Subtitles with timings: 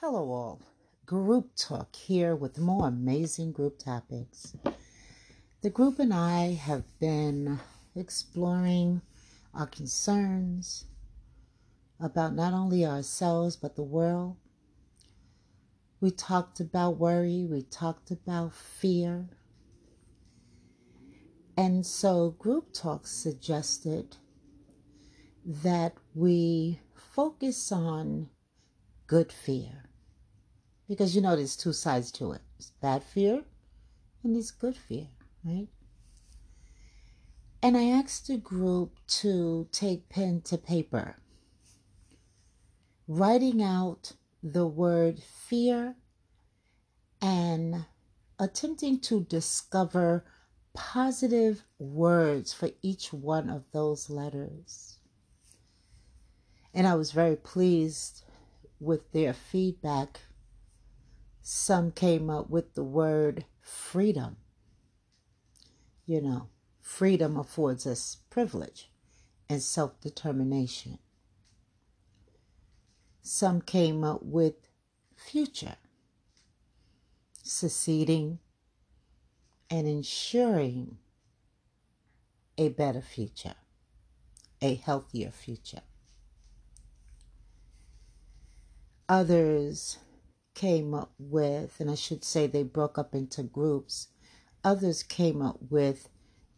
[0.00, 0.60] Hello, all.
[1.06, 4.54] Group Talk here with more amazing group topics.
[5.60, 7.58] The group and I have been
[7.96, 9.02] exploring
[9.52, 10.84] our concerns
[11.98, 14.36] about not only ourselves but the world.
[16.00, 19.28] We talked about worry, we talked about fear.
[21.56, 24.14] And so, Group Talk suggested
[25.44, 28.28] that we focus on
[29.08, 29.87] good fear.
[30.88, 32.40] Because you know there's two sides to it.
[32.58, 33.44] It's bad fear
[34.24, 35.08] and it's good fear,
[35.44, 35.68] right?
[37.62, 41.16] And I asked the group to take pen to paper,
[43.06, 45.96] writing out the word fear
[47.20, 47.84] and
[48.38, 50.24] attempting to discover
[50.72, 54.98] positive words for each one of those letters.
[56.72, 58.22] And I was very pleased
[58.78, 60.20] with their feedback.
[61.50, 64.36] Some came up with the word freedom.
[66.04, 66.48] You know,
[66.82, 68.90] freedom affords us privilege
[69.48, 70.98] and self determination.
[73.22, 74.56] Some came up with
[75.16, 75.76] future,
[77.42, 78.40] succeeding
[79.70, 80.98] and ensuring
[82.58, 83.56] a better future,
[84.60, 85.80] a healthier future.
[89.08, 89.96] Others
[90.58, 94.08] came up with, and I should say they broke up into groups,
[94.64, 96.08] others came up with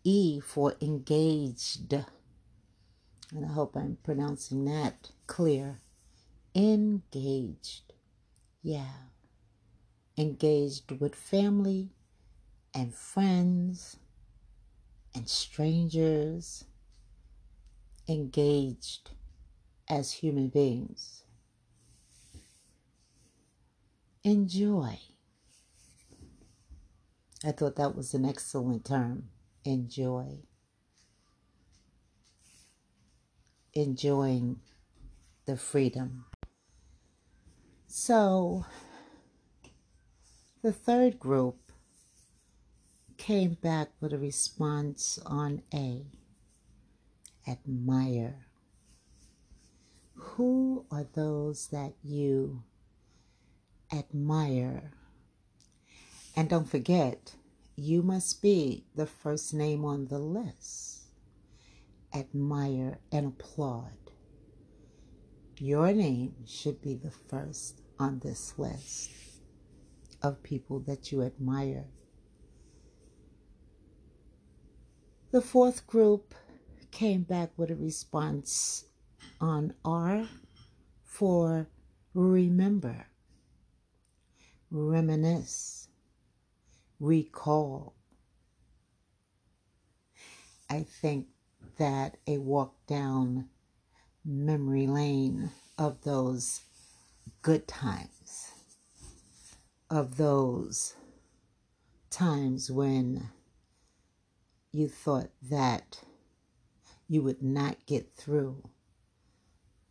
[0.05, 1.93] E for engaged.
[1.93, 5.81] And I hope I'm pronouncing that clear.
[6.55, 7.93] Engaged.
[8.62, 9.11] Yeah.
[10.17, 11.91] Engaged with family
[12.73, 13.98] and friends
[15.15, 16.65] and strangers.
[18.09, 19.11] Engaged
[19.91, 21.25] as human beings
[24.25, 24.99] enjoy.
[27.45, 29.31] I thought that was an excellent term.
[29.65, 30.41] Enjoy.
[33.72, 34.61] Enjoying
[35.47, 36.27] the freedom.
[37.87, 38.67] So,
[40.62, 41.73] the third group
[43.17, 46.06] came back with a response on A
[47.47, 48.47] admire.
[50.15, 52.62] Who are those that you
[53.93, 54.93] admire.
[56.37, 57.34] And don't forget,
[57.77, 61.05] you must be the first name on the list.
[62.15, 63.93] Admire and applaud.
[65.59, 69.11] Your name should be the first on this list
[70.23, 71.87] of people that you admire.
[75.31, 76.34] The fourth group
[76.91, 78.87] came back with a response
[79.41, 80.27] on R
[81.05, 81.69] for
[82.15, 83.06] remember
[84.70, 85.88] reminisce,
[86.98, 87.94] recall.
[90.69, 91.26] I think
[91.78, 93.48] that a walk down
[94.25, 96.60] memory lane of those
[97.42, 98.53] good times,
[99.88, 100.94] of those
[102.10, 103.31] times when
[104.72, 106.00] you thought that
[107.08, 108.69] you would not get through,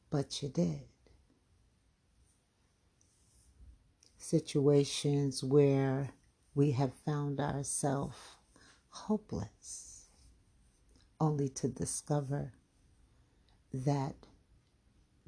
[0.09, 0.83] but you did.
[4.29, 6.11] Situations where
[6.53, 8.15] we have found ourselves
[8.89, 10.09] hopeless,
[11.19, 12.53] only to discover
[13.73, 14.15] that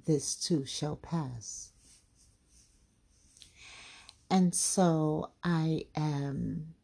[0.05, 1.71] this too shall pass.
[4.29, 6.75] And so I am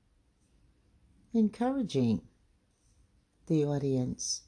[1.35, 2.23] encouraging
[3.45, 4.41] the audience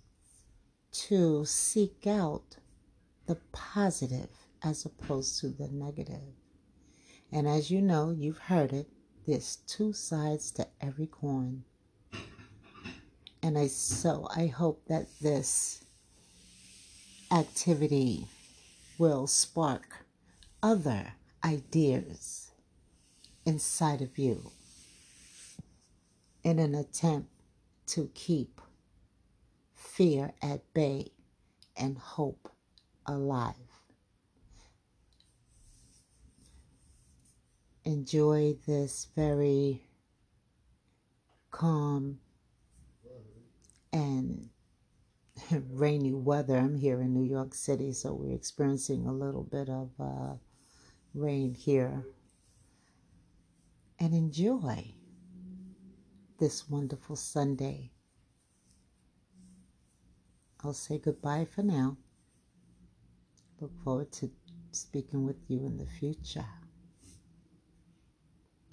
[0.92, 2.58] to seek out
[3.28, 4.30] the positive
[4.64, 6.39] as opposed to the negative.
[7.32, 8.88] And as you know, you've heard it,
[9.28, 11.64] there's two sides to every coin.
[13.44, 15.86] And I so I hope that this
[17.32, 18.28] activity
[18.98, 20.06] will spark
[20.62, 22.52] other ideas
[23.46, 24.52] inside of you
[26.44, 27.30] in an attempt
[27.88, 28.60] to keep
[29.76, 31.12] fear at bay
[31.78, 32.52] and hope
[33.06, 33.69] alive.
[37.90, 39.82] Enjoy this very
[41.50, 42.20] calm
[43.92, 44.50] and
[45.72, 46.58] rainy weather.
[46.58, 50.36] I'm here in New York City, so we're experiencing a little bit of uh,
[51.16, 52.06] rain here.
[54.00, 54.94] And enjoy
[56.40, 57.92] this wonderful Sunday.
[60.64, 61.98] I'll say goodbye for now.
[63.60, 64.30] Look forward to
[64.72, 66.46] speaking with you in the future.